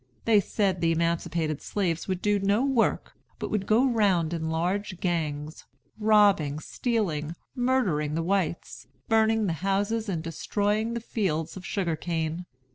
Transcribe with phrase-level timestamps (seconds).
[0.25, 4.99] They said the emancipated slaves would do no work, but would go round in large
[4.99, 5.65] gangs,
[5.99, 12.47] robbing, stealing, murdering the whites, burning the houses, and destroying the fields of sugar cane.